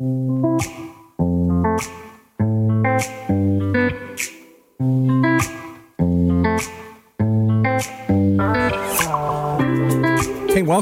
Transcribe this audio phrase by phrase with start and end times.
[0.00, 0.37] Hey,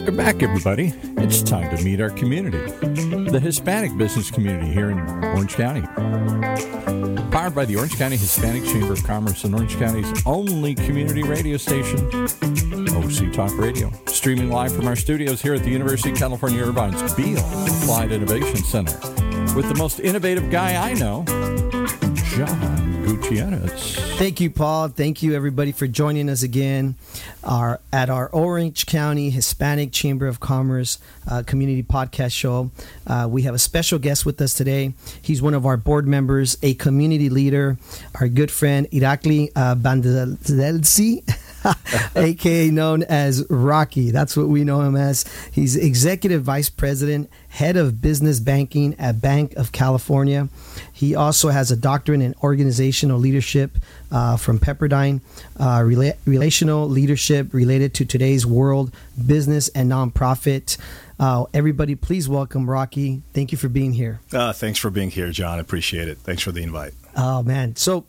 [0.07, 0.93] welcome back, everybody.
[1.17, 2.59] It's time to meet our community,
[3.29, 5.81] the Hispanic business community here in Orange County.
[7.33, 11.57] Powered by the Orange County Hispanic Chamber of Commerce and Orange County's only community radio
[11.57, 13.91] station, OC Talk Radio.
[14.07, 18.63] Streaming live from our studios here at the University of California Irvine's Beall Applied Innovation
[18.63, 18.97] Center
[19.57, 21.25] with the most innovative guy I know,
[22.37, 22.86] John
[23.17, 23.97] Gutierrez.
[24.19, 24.89] Thank you, Paul.
[24.89, 26.97] Thank you, everybody, for joining us again
[27.43, 30.99] our, at our Orange County Hispanic Chamber of Commerce
[31.31, 32.71] uh, Community Podcast Show.
[33.07, 34.93] Uh, we have a special guest with us today.
[35.23, 37.79] He's one of our board members, a community leader,
[38.21, 41.23] our good friend Irakli uh, Bandelsi.
[42.17, 44.11] aka known as Rocky.
[44.11, 45.25] That's what we know him as.
[45.53, 50.49] He's executive vice president, head of business banking at Banc of California.
[50.93, 53.79] He also has a doctorate in organizational leadership
[54.11, 55.21] uh, from Pepperdine,
[55.59, 58.95] uh, rela- relational leadership related to today's world,
[59.27, 60.79] business, and nonprofit.
[61.19, 63.23] Uh, everybody, please welcome Rocky.
[63.33, 64.21] Thank you for being here.
[64.33, 65.59] Uh, thanks for being here, John.
[65.59, 66.19] Appreciate it.
[66.19, 66.93] Thanks for the invite.
[67.17, 67.77] Oh, man.
[67.77, 68.05] So,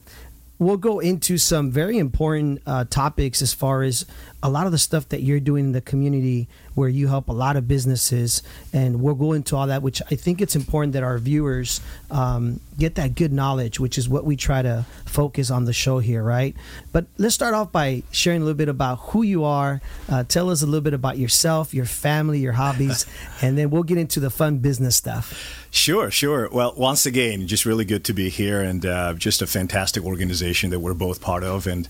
[0.59, 4.05] we'll go into some very important uh, topics as far as
[4.41, 7.33] a lot of the stuff that you're doing in the community where you help a
[7.33, 8.43] lot of businesses.
[8.73, 12.59] And we'll go into all that which i think it's important that our viewers um,
[12.77, 16.23] get that good knowledge which is what we try to focus on the show here
[16.23, 16.55] right?
[16.91, 19.81] But let's start off by sharing a little bit about who you are.
[20.09, 23.05] Uh, tell us a little bit about yourself your family your hobbies
[23.41, 26.49] and then we'll get into the fun business stuff Sure, sure.
[26.51, 30.69] Well, once again, just really good to be here, and uh, just a fantastic organization
[30.69, 31.67] that we're both part of.
[31.67, 31.87] And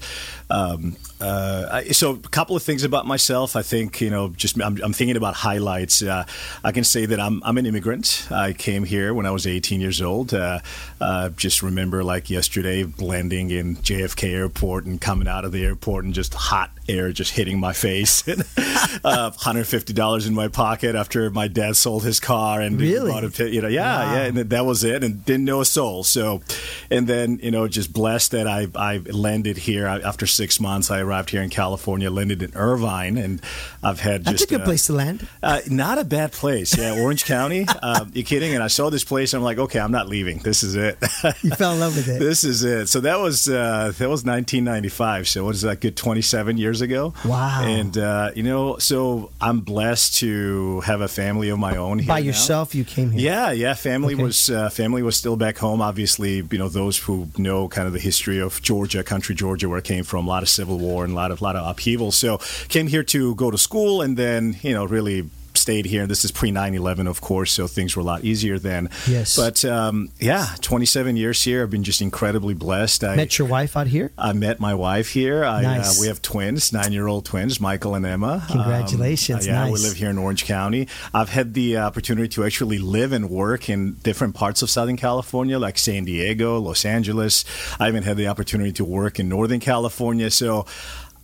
[0.50, 3.55] um, uh, I, so, a couple of things about myself.
[3.55, 6.02] I think you know, just I'm, I'm thinking about highlights.
[6.02, 6.25] Uh,
[6.64, 8.28] I can say that I'm I'm an immigrant.
[8.31, 10.33] I came here when I was 18 years old.
[10.33, 10.59] Uh,
[11.00, 16.05] uh, just remember, like yesterday, blending in JFK Airport and coming out of the airport
[16.05, 18.23] and just hot air just hitting my face.
[18.23, 19.04] $150
[20.23, 23.11] uh, in my pocket after my dad sold his car and really?
[23.11, 24.14] bought a, you know, yeah, wow.
[24.14, 26.04] yeah, and that was it, and didn't know a soul.
[26.04, 26.42] So,
[26.89, 30.92] and then you know, just blessed that I I landed here after six months.
[30.92, 33.42] I arrived here in California, landed in Irvine, and
[33.83, 35.28] I've had that's a good uh, place to land.
[35.42, 37.66] Uh, not a bad place, yeah, Orange County.
[37.88, 38.54] Uh, you're kidding?
[38.54, 40.39] And I saw this place, and I'm like, okay, I'm not leaving.
[40.39, 40.98] This is it.
[41.42, 42.20] you fell in love with it.
[42.20, 42.88] This is it.
[42.88, 45.28] So that was uh, that was 1995.
[45.28, 45.80] So what is that?
[45.80, 47.14] Good 27 years ago.
[47.23, 47.64] Wow.
[47.64, 51.99] And uh, you know, so I'm blessed to have a family of my own.
[51.99, 52.08] Here.
[52.08, 52.80] By yourself, now.
[52.80, 53.22] you came here.
[53.22, 53.73] Yeah, yeah.
[53.73, 54.23] Family okay.
[54.23, 55.82] was uh, family was still back home.
[55.82, 59.80] Obviously, you know those who know kind of the history of Georgia, country Georgia, where
[59.80, 60.28] I came from.
[60.28, 62.12] A lot of civil war and a lot of lot of upheaval.
[62.12, 65.30] So came here to go to school, and then you know really
[65.67, 66.08] stayed here.
[66.08, 68.89] This is pre 9 11, of course, so things were a lot easier then.
[69.05, 69.36] Yes.
[69.36, 71.64] But um, yeah, 27 years here.
[71.64, 73.04] I've been just incredibly blessed.
[73.04, 74.14] I met your wife out here?
[74.17, 75.44] I met my wife here.
[75.44, 75.98] I, uh, nice.
[75.98, 78.45] Uh, we have twins, nine year old twins, Michael and Emma.
[78.50, 79.45] Congratulations.
[79.45, 79.73] Um, yeah, nice.
[79.73, 80.88] we live here in Orange County.
[81.14, 85.60] I've had the opportunity to actually live and work in different parts of Southern California,
[85.60, 87.44] like San Diego, Los Angeles.
[87.78, 90.32] I even had the opportunity to work in Northern California.
[90.32, 90.66] So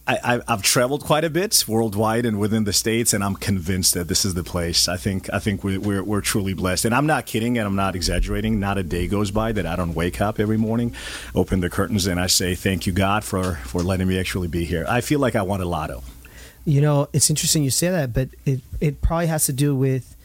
[0.06, 4.10] I, have traveled quite a bit worldwide and within the states, and I'm convinced that
[4.10, 4.90] this is the place.
[4.90, 7.76] I think I think we're, we're, we're, truly blessed, and I'm not kidding, and I'm
[7.78, 8.60] not exaggerating.
[8.60, 10.94] Not a day goes by that I don't wake up every morning,
[11.34, 14.66] open the curtains, and I say, "Thank you, God, for for letting me actually be
[14.66, 16.04] here." I feel like I won a lotto.
[16.66, 20.18] You know, it's interesting you say that, but it it probably has to do with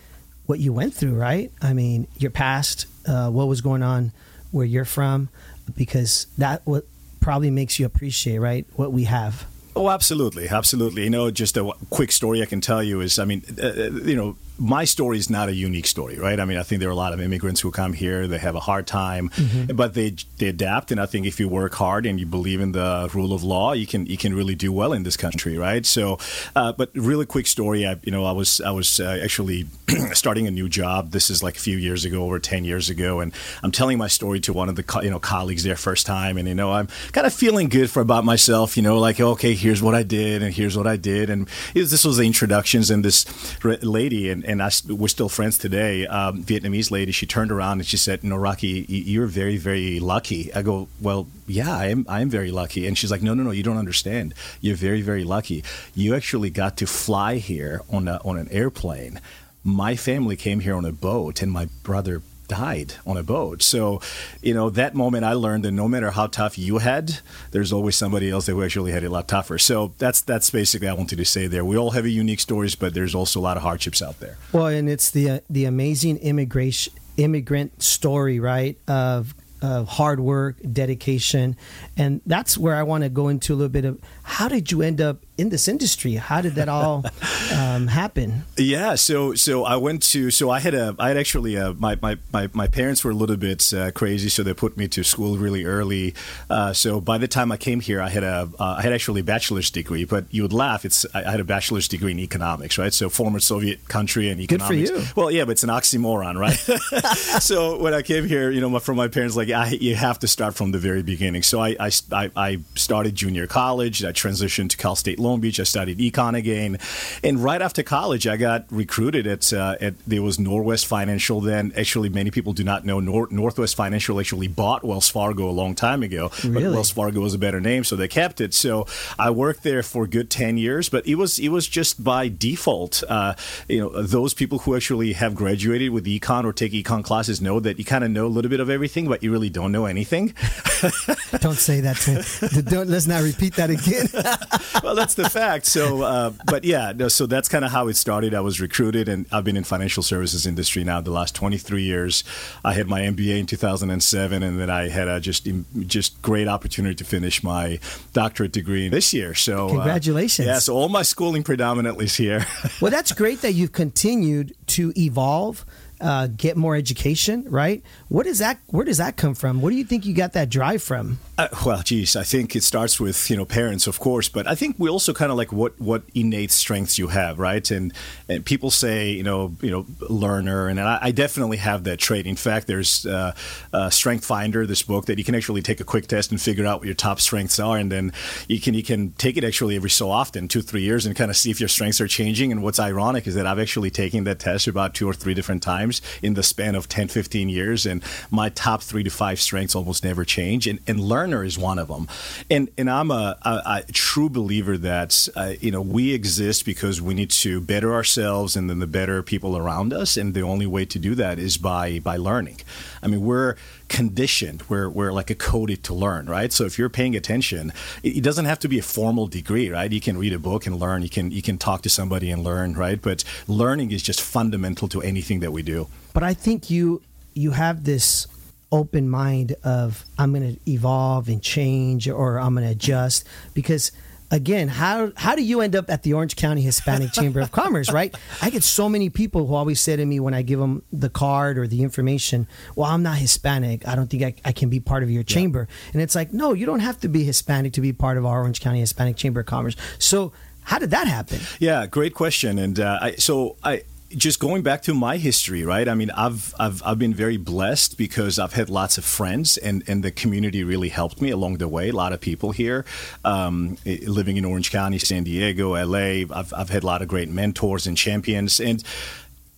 [0.46, 1.52] what you went through, right?
[1.62, 4.10] I mean, your past, uh, what was going on
[4.50, 5.28] where you're from,
[5.76, 6.84] because that what
[7.20, 9.46] probably makes you appreciate, right, what we have.
[9.78, 11.04] Oh, absolutely, absolutely.
[11.04, 13.90] You know, just a quick story I can tell you is, I mean, uh, uh
[13.92, 16.38] you know, my story is not a unique story, right?
[16.40, 18.56] I mean, I think there are a lot of immigrants who come here, they have
[18.56, 19.74] a hard time, mm-hmm.
[19.76, 20.90] but they they adapt.
[20.90, 23.72] And I think if you work hard and you believe in the rule of law,
[23.72, 25.86] you can you can really do well in this country, right?
[25.86, 26.18] So,
[26.56, 29.66] uh, but really quick story, I you know I was I was uh, actually
[30.12, 31.12] starting a new job.
[31.12, 33.32] This is like a few years ago, over ten years ago, and
[33.62, 36.36] I'm telling my story to one of the co- you know colleagues there first time,
[36.36, 39.54] and you know I'm kind of feeling good for about myself, you know, like okay,
[39.54, 43.04] here's what I did, and here's what I did, and this was the introductions, and
[43.04, 43.24] this
[43.62, 46.06] lady and and I, we're still friends today.
[46.06, 50.52] Um, Vietnamese lady, she turned around and she said, "No, Rocky, you're very, very lucky."
[50.54, 52.06] I go, "Well, yeah, I am.
[52.08, 54.34] I am very lucky." And she's like, "No, no, no, you don't understand.
[54.60, 55.62] You're very, very lucky.
[55.94, 59.20] You actually got to fly here on a, on an airplane."
[59.62, 63.62] My family came here on a boat, and my brother died on a boat.
[63.62, 64.00] So,
[64.42, 67.18] you know, that moment I learned that no matter how tough you had,
[67.50, 69.58] there's always somebody else that actually had it a lot tougher.
[69.58, 71.64] So that's that's basically I wanted to say there.
[71.64, 74.36] We all have unique stories, but there's also a lot of hardships out there.
[74.52, 78.78] Well, and it's the uh, the amazing immigration immigrant story, right?
[78.88, 81.56] Of of hard work, dedication,
[81.96, 84.82] and that's where I want to go into a little bit of how did you
[84.82, 86.14] end up in this industry?
[86.14, 87.04] How did that all
[87.54, 88.42] um, happen?
[88.58, 91.96] Yeah, so so I went to so I had a I had actually a, my,
[92.02, 95.02] my, my, my parents were a little bit uh, crazy, so they put me to
[95.02, 96.14] school really early.
[96.50, 99.20] Uh, so by the time I came here, I had a uh, I had actually
[99.20, 100.04] a bachelor's degree.
[100.04, 102.92] But you would laugh, it's I had a bachelor's degree in economics, right?
[102.92, 104.90] So former Soviet country and economics.
[104.90, 105.12] Good for you.
[105.16, 106.58] Well, yeah, but it's an oxymoron, right?
[107.42, 110.28] so when I came here, you know, from my parents, like I, you have to
[110.28, 111.42] start from the very beginning.
[111.42, 114.04] So I I, I started junior college.
[114.04, 115.60] I transitioned to Cal State Long Beach.
[115.60, 116.78] I studied econ again,
[117.22, 121.40] and right after college, I got recruited at uh, at there was Norwest Financial.
[121.40, 125.52] Then actually, many people do not know Nor- Northwest Financial actually bought Wells Fargo a
[125.52, 126.30] long time ago.
[126.42, 126.64] Really?
[126.64, 128.54] But Wells Fargo was a better name, so they kept it.
[128.54, 128.86] So
[129.18, 132.28] I worked there for a good ten years, but it was it was just by
[132.28, 133.02] default.
[133.08, 133.34] Uh,
[133.68, 137.60] you know, those people who actually have graduated with econ or take econ classes know
[137.60, 139.86] that you kind of know a little bit of everything, but you really don't know
[139.86, 140.28] anything.
[141.40, 144.07] don't say that to don't let's not repeat that again.
[144.82, 145.66] well, that's the fact.
[145.66, 148.34] So, uh, but yeah, no, so that's kind of how it started.
[148.34, 152.24] I was recruited, and I've been in financial services industry now the last 23 years.
[152.64, 155.48] I had my MBA in 2007, and then I had a just
[155.86, 157.78] just great opportunity to finish my
[158.12, 159.34] doctorate degree this year.
[159.34, 160.48] So, congratulations!
[160.48, 162.46] Uh, yeah, so all my schooling predominantly is here.
[162.80, 165.64] well, that's great that you've continued to evolve
[166.00, 167.82] uh, get more education, right?
[168.08, 168.58] What is that?
[168.66, 169.60] Where does that come from?
[169.60, 171.18] What do you think you got that drive from?
[171.38, 174.56] Uh, well, geez, I think it starts with you know parents, of course, but I
[174.56, 177.70] think we also kind of like what what innate strengths you have, right?
[177.70, 177.92] And
[178.28, 182.26] and people say you know you know learner, and I, I definitely have that trait.
[182.26, 183.36] In fact, there's uh,
[183.72, 186.66] uh, Strength Finder, this book that you can actually take a quick test and figure
[186.66, 188.12] out what your top strengths are, and then
[188.48, 191.30] you can you can take it actually every so often, two three years, and kind
[191.30, 192.50] of see if your strengths are changing.
[192.50, 195.62] And what's ironic is that I've actually taken that test about two or three different
[195.62, 199.76] times in the span of 10, 15 years, and my top three to five strengths
[199.76, 200.98] almost never change, and, and
[201.44, 202.08] is one of them.
[202.50, 207.00] And and I'm a, a, a true believer that uh, you know we exist because
[207.00, 210.66] we need to better ourselves and then the better people around us, and the only
[210.66, 212.60] way to do that is by by learning.
[213.02, 213.56] I mean, we're
[213.88, 216.52] conditioned, we're, we're like a coded to learn, right?
[216.52, 217.72] So if you're paying attention,
[218.02, 219.90] it, doesn't have to be a formal degree, right?
[219.90, 222.44] You can read a book and learn, you can, you can talk to somebody and
[222.44, 223.00] learn, right?
[223.00, 225.88] But learning is just fundamental to anything that we do.
[226.12, 227.02] But I think you,
[227.34, 228.26] you have this
[228.70, 233.92] open mind of I'm going to evolve and change or I'm going to adjust because–
[234.30, 237.90] again, how how do you end up at the Orange County Hispanic Chamber of Commerce,
[237.90, 238.14] right?
[238.42, 241.08] I get so many people who always say to me when I give them the
[241.08, 243.86] card or the information, "Well, I'm not Hispanic.
[243.86, 245.90] I don't think I, I can be part of your chamber." Yeah.
[245.94, 248.40] And it's like, no, you don't have to be Hispanic to be part of our
[248.40, 249.76] Orange County Hispanic Chamber of Commerce.
[249.98, 250.32] So,
[250.62, 251.40] how did that happen?
[251.58, 252.58] Yeah, great question.
[252.58, 255.88] And uh, I, so I just going back to my history, right?
[255.88, 259.82] I mean, I've, I've I've been very blessed because I've had lots of friends, and
[259.86, 261.90] and the community really helped me along the way.
[261.90, 262.84] A lot of people here,
[263.24, 266.24] um, living in Orange County, San Diego, LA.
[266.34, 268.82] I've I've had a lot of great mentors and champions, and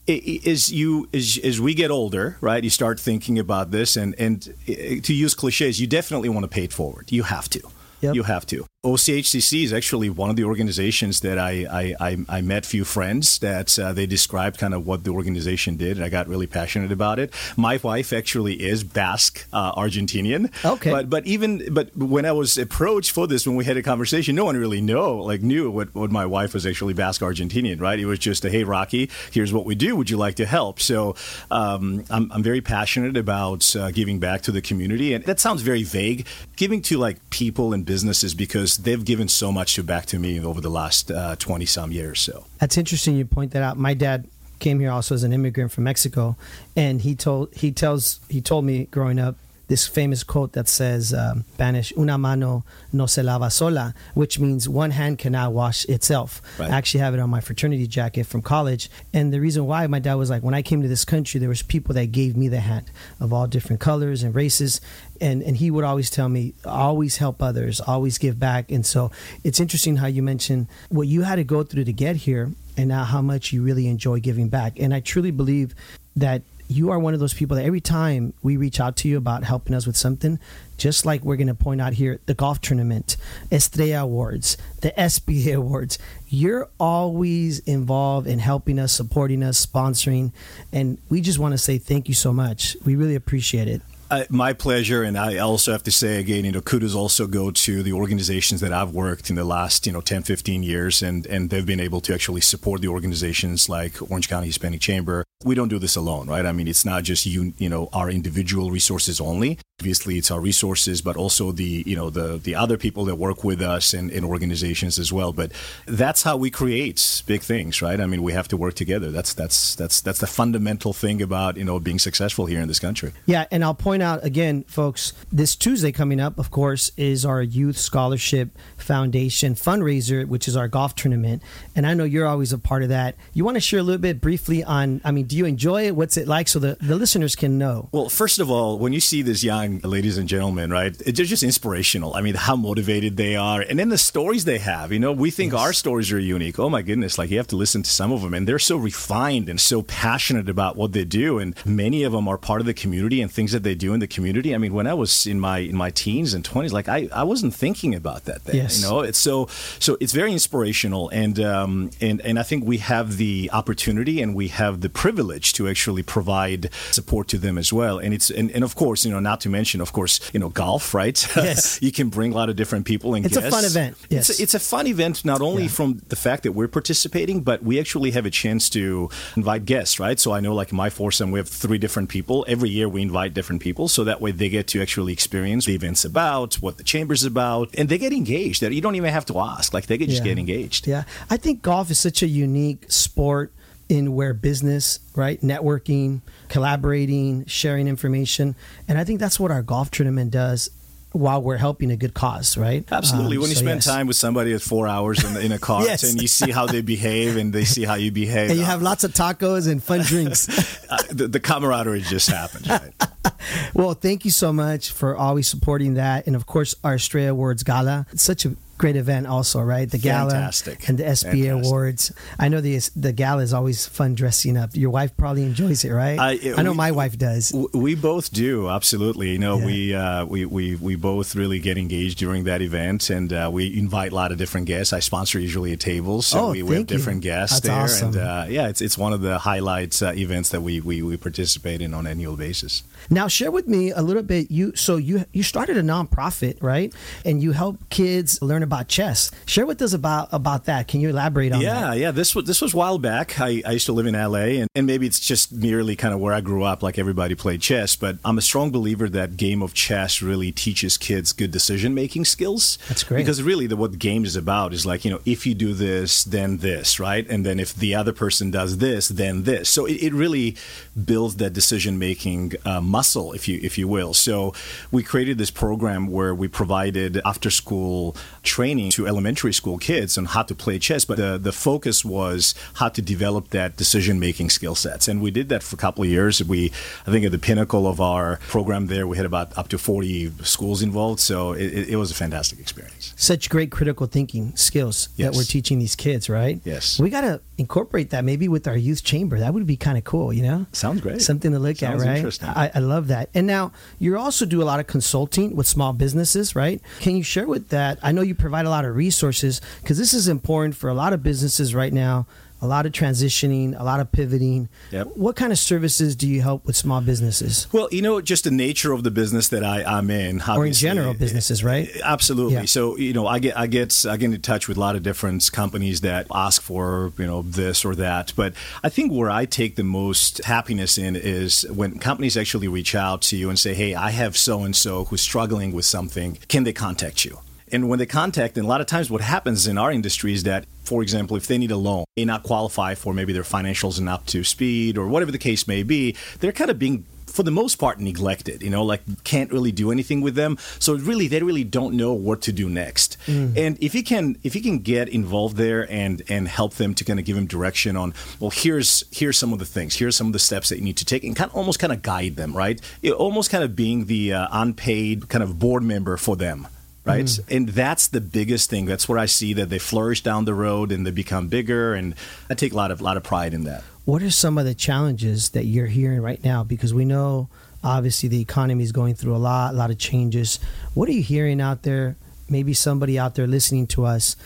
[0.09, 4.43] as you as, as we get older, right, you start thinking about this, and and
[4.67, 7.13] to use cliches, you definitely want to pay it forward.
[7.13, 7.61] You have to.
[8.01, 8.15] Yep.
[8.15, 8.67] You have to.
[8.83, 13.39] OCHCC is actually one of the organizations that I I, I, I met few friends
[13.41, 16.91] that uh, they described kind of what the organization did, and I got really passionate
[16.91, 17.35] about it.
[17.59, 20.51] My wife actually is Basque uh, Argentinian.
[20.65, 20.91] Okay.
[20.91, 24.35] But but even but when I was approached for this, when we had a conversation,
[24.35, 28.01] no one really know like knew what, what my wife was actually Basque Argentinian, right?
[28.01, 29.95] It was just a hey Rocky, here's what we do.
[29.95, 30.81] Would you like to help?
[30.81, 31.17] So
[31.51, 35.61] um, I'm I'm very passionate about uh, giving back to the community, and that sounds
[35.61, 36.27] very vague.
[36.57, 40.41] Giving to like people and businesses because they've given so much to back to me
[40.41, 42.21] over the last twenty uh, some years.
[42.21, 43.17] So that's interesting.
[43.17, 43.77] You point that out.
[43.77, 44.27] My dad
[44.59, 46.37] came here also as an immigrant from Mexico,
[46.77, 49.37] and he told he tells he told me growing up
[49.71, 54.69] this famous quote that says um, Spanish "Una mano no se lava sola," which means
[54.69, 56.43] one hand cannot wash itself.
[56.59, 56.69] Right.
[56.69, 60.01] I actually have it on my fraternity jacket from college, and the reason why my
[60.01, 62.49] dad was like, when I came to this country, there was people that gave me
[62.49, 64.81] the hand of all different colors and races,
[65.21, 69.11] and and he would always tell me always help others always give back and so
[69.45, 72.89] it's interesting how you mentioned what you had to go through to get here and
[72.89, 75.75] now how much you really enjoy giving back and i truly believe
[76.17, 79.17] that you are one of those people that every time we reach out to you
[79.17, 80.39] about helping us with something,
[80.79, 83.17] just like we're going to point out here, the golf tournament,
[83.51, 85.99] Estrella Awards, the SBA Awards,
[86.29, 90.33] you're always involved in helping us, supporting us, sponsoring.
[90.73, 92.77] And we just want to say thank you so much.
[92.85, 93.83] We really appreciate it.
[94.09, 97.53] Uh, my pleasure, and I also have to say again, you know, kudos also go
[97.53, 101.27] to the organizations that I've worked in the last, you know, 10, 15 years, and,
[101.27, 105.55] and they've been able to actually support the organizations like Orange County Hispanic Chamber, we
[105.55, 106.45] don't do this alone, right?
[106.45, 109.59] I mean, it's not just you, you know, our individual resources only.
[109.81, 113.43] Obviously, it's our resources, but also the, you know, the the other people that work
[113.43, 115.33] with us and in organizations as well.
[115.33, 115.53] But
[115.87, 117.99] that's how we create big things, right?
[117.99, 119.11] I mean, we have to work together.
[119.11, 122.79] That's that's that's that's the fundamental thing about you know being successful here in this
[122.79, 123.13] country.
[123.25, 127.41] Yeah, and I'll point out again, folks, this Tuesday coming up, of course, is our
[127.41, 131.43] Youth Scholarship Foundation fundraiser, which is our golf tournament.
[131.75, 133.17] And I know you're always a part of that.
[133.33, 135.95] You want to share a little bit briefly on, I mean, do you enjoy it?
[135.95, 137.89] What's it like so the, the listeners can know?
[137.93, 141.45] Well, first of all, when you see these young ladies and gentlemen, right, they're just
[141.45, 142.15] inspirational.
[142.15, 143.61] I mean, how motivated they are.
[143.61, 145.63] And then the stories they have, you know, we think yes.
[145.63, 146.59] our stories are unique.
[146.59, 148.35] Oh my goodness, like you have to listen to some of them.
[148.35, 151.39] And they're so refined and so passionate about what they do.
[151.39, 154.01] And many of them are part of the community and things that they do in
[154.01, 154.53] the community.
[154.53, 157.23] I mean, when I was in my in my teens and 20s, like I, I
[157.23, 158.57] wasn't thinking about that then.
[158.57, 158.83] Yes.
[158.83, 159.47] You know, it's so
[159.79, 161.09] so it's very inspirational.
[161.11, 164.89] And, um, and, and I think we have the opportunity and we have the
[165.21, 167.99] privilege to actually provide support to them as well.
[167.99, 170.49] And it's and, and of course, you know, not to mention, of course, you know,
[170.49, 171.19] golf, right?
[171.37, 171.79] Yes.
[171.87, 173.49] you can bring a lot of different people and it's guests.
[173.49, 173.97] a fun event.
[174.09, 174.31] Yes.
[174.31, 175.77] It's a, it's a fun event not only yeah.
[175.79, 180.01] from the fact that we're participating, but we actually have a chance to invite guests,
[180.01, 180.19] right?
[180.19, 182.47] So I know like my foursome, we have three different people.
[182.49, 185.75] Every year we invite different people so that way they get to actually experience the
[185.75, 188.63] event's about, what the chamber's about, and they get engaged.
[188.63, 189.75] That you don't even have to ask.
[189.75, 190.31] Like they can just yeah.
[190.31, 190.87] get engaged.
[190.87, 191.05] Yeah.
[191.29, 193.53] I think golf is such a unique sport
[193.91, 198.55] in where business, right, networking, collaborating, sharing information,
[198.87, 200.71] and I think that's what our golf tournament does
[201.13, 202.85] while we're helping a good cause, right?
[202.91, 203.37] Absolutely.
[203.37, 203.85] Um, when you so spend yes.
[203.85, 206.05] time with somebody at four hours in, in a car yes.
[206.05, 208.83] and you see how they behave and they see how you behave, and you have
[208.83, 210.49] lots of tacos and fun drinks,
[210.91, 212.69] uh, the, the, camaraderie just happens.
[212.69, 212.93] Right?
[213.75, 217.65] well, thank you so much for always supporting that, and of course, our Estrella Awards
[217.65, 218.07] Gala.
[218.13, 219.89] It's such a great event also, right?
[219.89, 220.89] The gala Fantastic.
[220.89, 221.51] and the SBA Fantastic.
[221.51, 222.13] awards.
[222.39, 224.71] I know the the gala is always fun dressing up.
[224.75, 226.19] Your wife probably enjoys it, right?
[226.19, 227.53] I, it, I know we, my wife does.
[227.75, 229.33] We both do, absolutely.
[229.33, 229.67] You know, yeah.
[229.67, 233.79] we, uh, we we we both really get engaged during that event, and uh, we
[233.79, 234.93] invite a lot of different guests.
[234.95, 237.31] I sponsor usually a table, so oh, we, we have different you.
[237.31, 238.09] guests That's there, awesome.
[238.09, 241.19] and uh, yeah, it's it's one of the highlights uh, events that we, we we
[241.19, 242.83] participate in on an annual basis.
[243.11, 244.51] Now, share with me a little bit.
[244.51, 246.95] You so you you started a nonprofit, right?
[247.27, 249.31] And you help kids learn about chess.
[249.47, 250.89] Share with us about about that.
[250.89, 251.81] Can you elaborate on yeah, that?
[251.81, 252.11] Yeah, yeah.
[252.11, 253.41] This was this was a while back.
[253.41, 256.21] I, I used to live in LA, and, and maybe it's just merely kind of
[256.21, 256.83] where I grew up.
[256.83, 260.97] Like everybody played chess, but I'm a strong believer that game of chess really teaches
[260.97, 262.79] kids good decision making skills.
[262.89, 265.47] That's great because really the, what the game is about is like you know if
[265.47, 267.29] you do this, then this, right?
[267.29, 269.69] And then if the other person does this, then this.
[269.69, 270.57] So it, it really
[271.05, 274.15] builds that decision making uh, muscle, if you if you will.
[274.15, 274.55] So
[274.91, 280.27] we created this program where we provided after school training to elementary school kids on
[280.27, 284.51] how to play chess, but the the focus was how to develop that decision making
[284.51, 286.45] skill sets, and we did that for a couple of years.
[286.45, 286.71] We
[287.07, 290.31] I think at the pinnacle of our program there, we had about up to forty
[290.43, 293.15] schools involved, so it, it was a fantastic experience.
[293.17, 295.31] Such great critical thinking skills yes.
[295.31, 296.61] that we're teaching these kids, right?
[296.65, 299.39] Yes, we got to incorporate that maybe with our youth chamber.
[299.39, 300.67] That would be kind of cool, you know.
[300.73, 301.23] Sounds great.
[301.23, 302.17] Something to look Sounds at, right?
[302.17, 302.49] Interesting.
[302.49, 303.31] I, I love that.
[303.33, 306.81] And now you also do a lot of consulting with small businesses, right?
[307.01, 307.99] Can you share with that?
[308.03, 311.13] I know you provide a lot of resources because this is important for a lot
[311.13, 312.27] of businesses right now
[312.63, 314.69] a lot of transitioning, a lot of pivoting.
[314.91, 315.09] Yep.
[315.15, 317.67] What kind of services do you help with small businesses?
[317.73, 320.73] Well, you know, just the nature of the business that I, I'm in, or in
[320.73, 321.89] general businesses, right?
[322.05, 322.55] Absolutely.
[322.55, 322.65] Yeah.
[322.67, 325.03] So, you know, I get I get I get in touch with a lot of
[325.03, 328.33] different companies that ask for you know this or that.
[328.37, 332.95] But I think where I take the most happiness in is when companies actually reach
[332.95, 336.39] out to you and say, "Hey, I have so and so who's struggling with something.
[336.49, 337.39] Can they contact you?"
[337.73, 340.43] And when they contact, and a lot of times what happens in our industry is
[340.45, 343.99] that, for example, if they need a loan, they not qualify for maybe their financials
[343.99, 347.43] and up to speed or whatever the case may be, they're kind of being for
[347.43, 350.59] the most part neglected you know like can't really do anything with them.
[350.79, 353.17] So really they really don't know what to do next.
[353.27, 353.57] Mm.
[353.57, 357.05] and if you can if you can get involved there and and help them to
[357.05, 360.27] kind of give them direction on well here's here's some of the things here's some
[360.27, 362.37] of the steps that you need to take and kind of almost kind of guide
[362.37, 362.81] them right?
[363.03, 366.67] It, almost kind of being the uh, unpaid kind of board member for them
[367.05, 367.25] right?
[367.25, 367.57] Mm.
[367.57, 368.87] And that's the biggest thing.
[368.87, 372.15] That's where I see that they flourish down the road and they become bigger, and
[372.49, 373.83] I take a lot of lot of pride in that.
[374.05, 376.65] What are some of the challenges that you're hearing right now?
[376.65, 377.49] Because we know
[377.83, 380.59] obviously the economy is going through a lot, a lot of changes.
[380.95, 382.17] What are you hearing out there?
[382.49, 384.37] Maybe somebody out there listening to us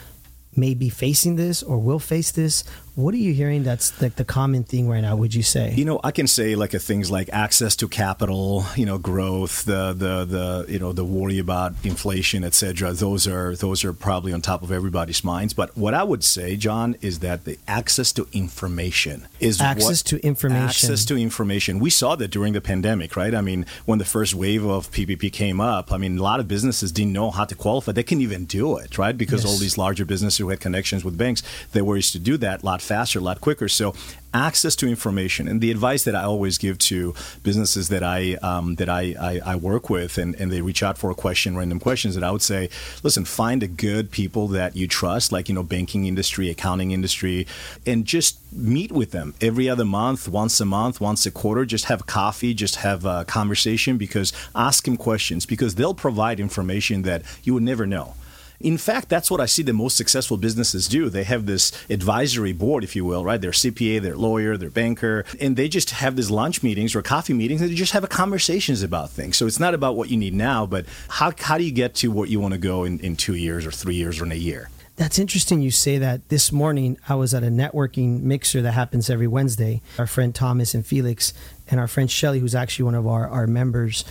[0.57, 2.65] may be facing this or will face this.
[2.97, 5.75] What are you hearing that's like the common thing right now, would you say?
[5.75, 9.65] You know, I can say like a things like access to capital, you know, growth,
[9.65, 12.93] the the the you know, the worry about inflation, etc.
[12.93, 15.55] Those are those are probably on top of everybody's minds.
[15.55, 20.21] But what I would say, John, is that the access to information is access what,
[20.21, 20.69] to information.
[20.69, 21.81] Access to information.
[21.81, 23.35] We saw that during the pandemic, right?
[23.35, 26.47] I mean, when the first wave of PPP came up, I mean, a lot of
[26.47, 27.93] businesses didn't know how to qualify.
[27.93, 29.17] They couldn't even do it, right?
[29.19, 29.53] Because Yes.
[29.53, 32.63] all these larger businesses who had connections with banks, they were used to do that
[32.63, 33.69] a lot faster, a lot quicker.
[33.69, 33.95] So
[34.35, 37.15] access to information and the advice that I always give to
[37.45, 40.99] businesses that I um, that I, I, I work with and, and they reach out
[40.99, 42.69] for a question, random questions, that I would say,
[43.03, 47.47] listen, find a good people that you trust, like you know, banking industry, accounting industry,
[47.87, 51.65] and just meet with them every other month, once a month, once a quarter.
[51.65, 57.03] Just have coffee, just have a conversation because ask them questions because they'll provide information
[57.03, 58.15] that you would never know.
[58.61, 61.09] In fact, that's what I see the most successful businesses do.
[61.09, 63.41] They have this advisory board, if you will, right?
[63.41, 67.35] Their CPA, their lawyer, their banker, and they just have these lunch meetings or coffee
[67.35, 69.37] meetings and they just have conversations about things.
[69.37, 72.11] So it's not about what you need now, but how, how do you get to
[72.11, 74.37] what you want to go in, in two years or three years or in a
[74.37, 74.71] year?
[74.97, 76.29] That's interesting you say that.
[76.29, 79.83] This morning, I was at a networking mixer that happens every Wednesday.
[79.99, 81.35] Our friend Thomas and Felix,
[81.69, 84.05] and our friend Shelly, who's actually one of our, our members.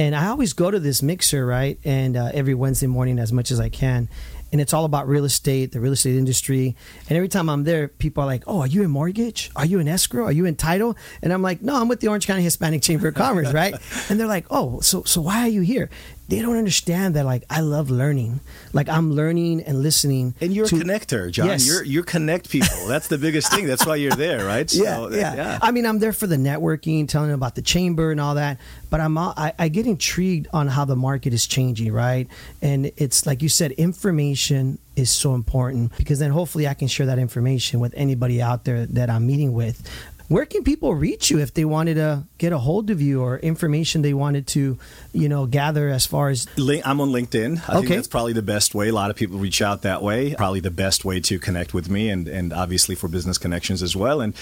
[0.00, 1.78] And I always go to this mixer, right?
[1.84, 4.08] And uh, every Wednesday morning, as much as I can.
[4.50, 6.74] And it's all about real estate, the real estate industry.
[7.10, 9.50] And every time I'm there, people are like, Oh, are you in mortgage?
[9.54, 10.24] Are you in escrow?
[10.24, 10.96] Are you in title?
[11.20, 13.74] And I'm like, No, I'm with the Orange County Hispanic Chamber of Commerce, right?
[14.08, 15.90] and they're like, Oh, so so why are you here?
[16.30, 18.38] They don't understand that like I love learning.
[18.72, 20.34] Like I'm learning and listening.
[20.40, 21.46] And you're to- a connector, John.
[21.48, 21.66] Yes.
[21.66, 22.86] You're you connect people.
[22.86, 23.66] That's the biggest thing.
[23.66, 24.72] That's why you're there, right?
[24.74, 28.12] yeah, So, yeah, I mean, I'm there for the networking, telling them about the chamber
[28.12, 28.58] and all that.
[28.90, 32.28] But I'm all- I, I get intrigued on how the market is changing, right?
[32.62, 37.06] And it's like you said, information is so important because then hopefully I can share
[37.06, 39.88] that information with anybody out there that I'm meeting with.
[40.30, 43.40] Where can people reach you if they wanted to get a hold of you or
[43.40, 44.78] information they wanted to,
[45.12, 47.58] you know, gather as far as I'm on LinkedIn.
[47.68, 47.80] I Okay.
[47.80, 48.90] think that's probably the best way.
[48.90, 50.36] A lot of people reach out that way.
[50.36, 53.96] Probably the best way to connect with me, and and obviously for business connections as
[53.96, 54.20] well.
[54.20, 54.32] And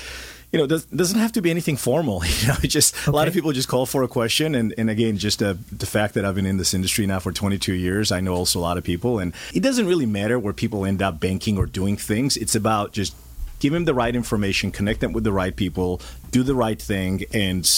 [0.53, 2.23] you know, it does, doesn't have to be anything formal.
[2.43, 4.91] You know, it just a lot of people just call for a question, and and
[4.91, 8.13] again, just uh, the fact that I've been in this industry now for 22 years,
[8.13, 11.01] I know also a lot of people, and it doesn't really matter where people end
[11.01, 12.37] up banking or doing things.
[12.37, 13.15] It's about just
[13.59, 17.25] give them the right information, connect them with the right people, do the right thing,
[17.33, 17.69] and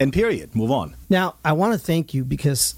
[0.00, 0.54] and period.
[0.54, 0.96] Move on.
[1.08, 2.74] Now, I want to thank you because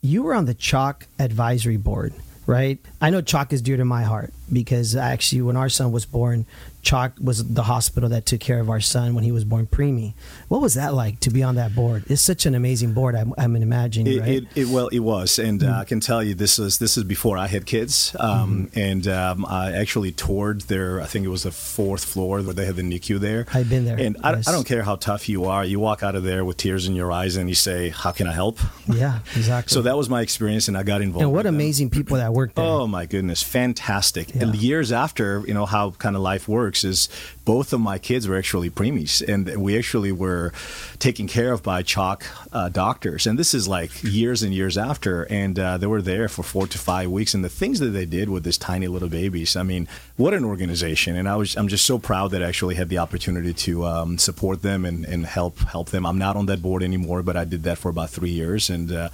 [0.00, 2.14] you were on the CHOC Advisory Board,
[2.46, 2.78] right?
[3.00, 6.46] I know CHOC is dear to my heart because actually, when our son was born,
[6.82, 10.14] CHOC was the hospital that took care of our son when he was born preemie.
[10.48, 12.04] What was that like to be on that board?
[12.08, 13.14] It's such an amazing board.
[13.14, 14.28] I'm, I'm imagining, It, right?
[14.28, 17.04] it, it well, it was, and uh, I can tell you this is this is
[17.04, 21.00] before I had kids, um, and um, I actually toured their.
[21.00, 23.46] I think it was the fourth floor where they had the NICU there.
[23.52, 24.48] I've been there, and I, yes.
[24.48, 25.64] I don't care how tough you are.
[25.64, 28.26] You walk out of there with tears in your eyes, and you say, "How can
[28.26, 29.72] I help?" yeah, exactly.
[29.72, 31.22] So that was my experience, and I got involved.
[31.22, 31.54] and what with them.
[31.56, 32.64] amazing people that worked there.
[32.64, 34.34] Oh my goodness, fantastic!
[34.34, 34.44] Yeah.
[34.44, 37.08] And years after, you know how kind of life works is
[37.44, 40.52] both of my kids were actually preemies, and we actually were
[40.98, 43.26] taken care of by CHOC uh, doctors.
[43.26, 46.66] And this is like years and years after, and uh, they were there for four
[46.66, 47.34] to five weeks.
[47.34, 50.44] And the things that they did with these tiny little babies, I mean, what an
[50.44, 51.16] organization!
[51.16, 54.18] And I was, I'm just so proud that I actually had the opportunity to um,
[54.18, 56.06] support them and, and help help them.
[56.06, 58.92] I'm not on that board anymore, but I did that for about three years, and.
[58.92, 59.08] Uh,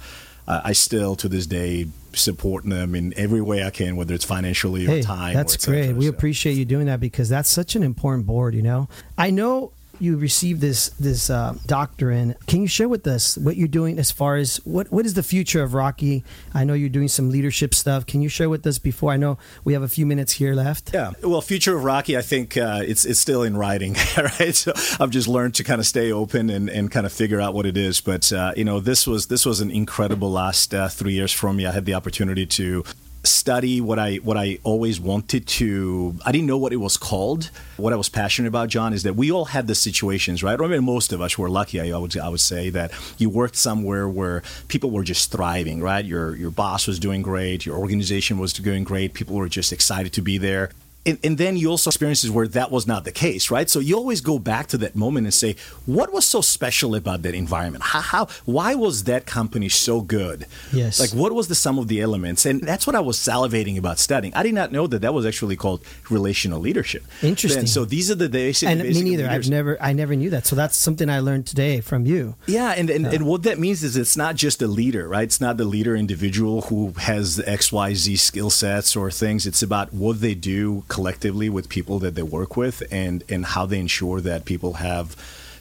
[0.47, 4.23] uh, I still, to this day, support them in every way I can, whether it's
[4.25, 5.33] financially or Hey, time.
[5.33, 5.85] that's or cetera.
[5.87, 5.95] great.
[5.95, 8.53] We So- appreciate you doing that because that's such an important board.
[8.55, 12.35] You know, I know you received this this uh, doctrine.
[12.47, 15.23] Can you share with us what you're doing as far as what what is the
[15.23, 16.23] future of Rocky?
[16.53, 18.05] I know you're doing some leadership stuff.
[18.05, 19.11] Can you share with us before?
[19.11, 20.93] I know we have a few minutes here left.
[20.93, 21.11] Yeah.
[21.23, 24.55] Well, future of Rocky, I think uh, it's it's still in writing, right?
[24.55, 27.53] So I've just learned to kind of stay open and, and kind of figure out
[27.53, 28.01] what it is.
[28.01, 31.53] But uh, you know, this was this was an incredible last uh, three years for
[31.53, 31.65] me.
[31.65, 32.83] I had the opportunity to
[33.25, 36.15] study what I what I always wanted to.
[36.25, 37.49] I didn't know what it was called.
[37.77, 40.59] What I was passionate about, John, is that we all had the situations, right?
[40.59, 41.79] I mean, most of us were lucky.
[41.79, 46.05] I would I would say that you worked somewhere where people were just thriving, right?
[46.05, 50.13] Your your boss was doing great, your organization was doing great, people were just excited
[50.13, 50.69] to be there.
[51.05, 53.69] And, and then you also experiences where that was not the case, right?
[53.69, 57.21] So you always go back to that moment and say, what was so special about
[57.21, 57.83] that environment?
[57.83, 60.47] How, how why was that company so good?
[60.73, 60.99] Yes.
[60.99, 62.45] Like what was the sum of the elements?
[62.45, 64.33] And that's what I was salivating about studying.
[64.33, 67.05] I did not know that that was actually called relational leadership.
[67.21, 67.59] Interesting.
[67.59, 68.69] And so these are the basic.
[68.69, 69.29] And me basic neither.
[69.29, 70.45] I've never I never knew that.
[70.45, 72.35] So that's something I learned today from you.
[72.47, 73.09] Yeah, and, and, uh.
[73.09, 75.23] and what that means is it's not just a leader, right?
[75.23, 79.45] It's not the leader individual who has the XYZ skill sets or things.
[79.45, 83.65] It's about what they do collectively with people that they work with and, and how
[83.65, 85.17] they ensure that people have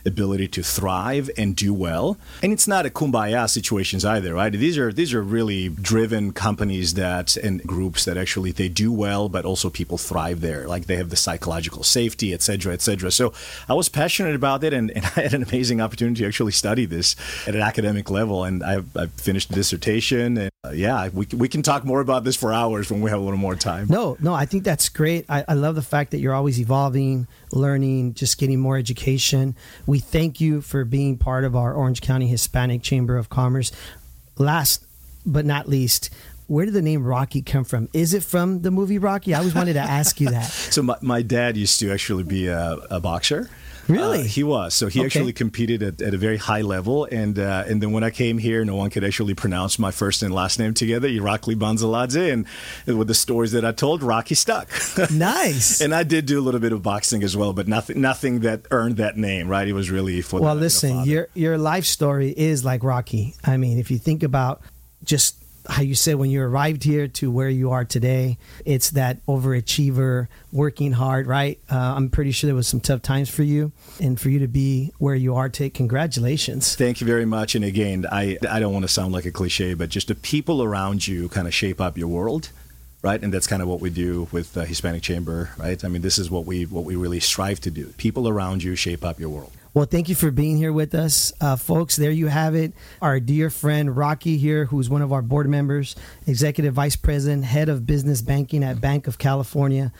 [0.06, 2.16] ability to thrive and do well.
[2.42, 4.52] And it's not a kumbaya situations either, right?
[4.52, 9.28] These are these are really driven companies that and groups that actually they do well,
[9.28, 10.66] but also people thrive there.
[10.66, 13.10] Like they have the psychological safety, et cetera, et cetera.
[13.10, 13.32] So
[13.68, 16.86] I was passionate about it, and, and I had an amazing opportunity to actually study
[16.86, 18.44] this at an academic level.
[18.44, 20.38] And I, I finished the dissertation.
[20.38, 23.20] And uh, yeah, we, we can talk more about this for hours when we have
[23.20, 23.86] a little more time.
[23.88, 25.24] No, no, I think that's great.
[25.28, 29.56] I, I love the fact that you're always evolving, learning, just getting more education.
[29.86, 33.72] We thank you for being part of our Orange County Hispanic Chamber of Commerce.
[34.36, 34.84] Last
[35.24, 36.10] but not least,
[36.46, 37.88] where did the name Rocky come from?
[37.92, 39.34] Is it from the movie Rocky?
[39.34, 40.44] I always wanted to ask you that.
[40.50, 43.48] so my, my dad used to actually be a, a boxer.
[43.88, 44.20] Really?
[44.20, 44.74] Uh, he was.
[44.74, 45.06] So he okay.
[45.06, 47.06] actually competed at, at, a very high level.
[47.10, 50.22] And uh, and then when I came here, no one could actually pronounce my first
[50.22, 52.32] and last name together, Irakli Bandzeladze.
[52.32, 52.46] And
[52.98, 54.68] with the stories that I told, Rocky stuck.
[55.14, 55.80] Nice.
[55.80, 58.62] and I did do a little bit of boxing as well, but nothing nothing that
[58.70, 59.66] earned that name, right?
[59.68, 63.34] It was really for Well, the, listen, the your your life story is like Rocky.
[63.44, 64.62] I mean, if you think about
[65.04, 69.24] just how you said when you arrived here to where you are today, it's that
[69.26, 71.58] overachiever, working hard, right?
[71.70, 74.48] Uh, I'm pretty sure there was some tough times for you, and for you to
[74.48, 76.74] be where you are today, congratulations.
[76.74, 77.54] Thank you very much.
[77.54, 80.62] And again, I I don't want to sound like a cliche, but just the people
[80.62, 82.50] around you kind of shape up your world
[83.04, 83.22] right?
[83.22, 85.84] And that's kind of what we do with the Hispanic Chamber, right?
[85.84, 87.88] I mean, this is what we what we really strive to do.
[87.98, 89.52] People around you shape up your world.
[89.74, 91.96] Well, thank you for being here with us, uh, folks.
[91.96, 92.74] There you have it.
[93.02, 95.96] Our dear friend Rocky here, who's one of our board members,
[96.28, 99.92] executive vice president, head of business banking at Banc of California.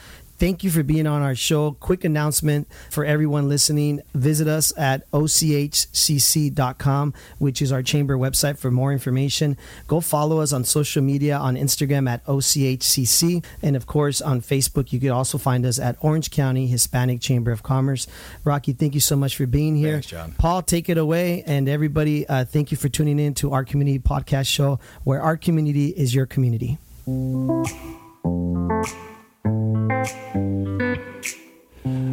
[0.44, 1.72] Thank you for being on our show.
[1.72, 4.02] Quick announcement for everyone listening.
[4.14, 9.56] Visit us at ochcc.com, which is our chamber website for more information.
[9.86, 13.42] Go follow us on social media on Instagram at ochcc.
[13.62, 17.50] And of course, on Facebook, you can also find us at Orange County Hispanic Chamber
[17.50, 18.06] of Commerce.
[18.44, 19.92] Rocky, thank you so much for being here.
[19.92, 20.32] Thanks, John.
[20.32, 21.42] Paul, take it away.
[21.46, 25.38] And everybody, uh, thank you for tuning in to our community podcast show where our
[25.38, 26.76] community is your community.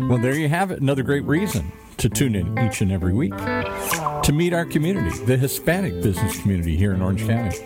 [0.09, 0.81] Well, there you have it.
[0.81, 5.37] Another great reason to tune in each and every week to meet our community, the
[5.37, 7.57] Hispanic business community here in Orange County.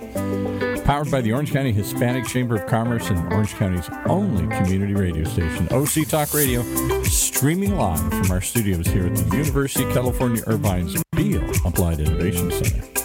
[0.81, 5.23] Powered by the Orange County Hispanic Chamber of Commerce and Orange County's only community radio
[5.23, 6.61] station, OC Talk Radio,
[7.03, 12.51] streaming live from our studios here at the University of California Irvine's Beall Applied Innovation
[12.51, 13.04] Center.